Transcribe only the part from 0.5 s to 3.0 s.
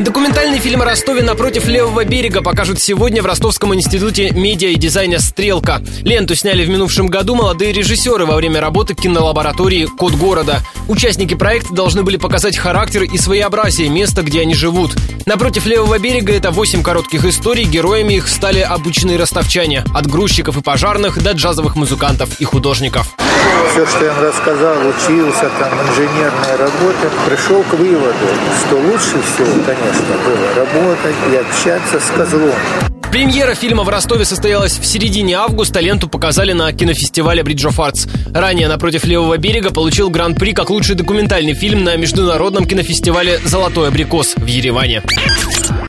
фильм о Ростове напротив левого берега покажут